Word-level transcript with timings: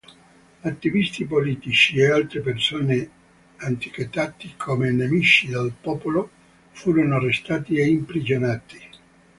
Attivisti 0.63 1.25
politici 1.25 1.99
e 1.99 2.09
altre 2.09 2.41
persone 2.41 3.09
etichettati 3.55 4.55
come 4.57 4.89
"nemici 4.91 5.45
del 5.49 5.73
popolo" 5.79 6.27
furono 6.71 7.17
arrestati 7.17 7.75
e 7.75 7.87
imprigionati. 7.87 8.81